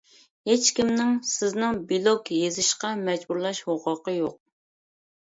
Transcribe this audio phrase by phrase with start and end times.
[0.51, 4.35] ھېچكىمنىڭ سىزنىڭ بىلوگ يېزىشقا مەجبۇرلاش ھوقۇقى يوق.